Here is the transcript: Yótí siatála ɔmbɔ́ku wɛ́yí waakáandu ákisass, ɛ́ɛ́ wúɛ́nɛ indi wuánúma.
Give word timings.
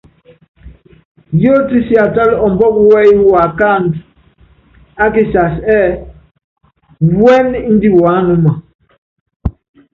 Yótí 1.43 1.77
siatála 1.87 2.35
ɔmbɔ́ku 2.45 2.81
wɛ́yí 2.91 3.13
waakáandu 3.31 3.97
ákisass, 5.03 5.53
ɛ́ɛ́ 5.75 5.91
wúɛ́nɛ 7.15 7.57
indi 7.69 7.89
wuánúma. 7.97 8.51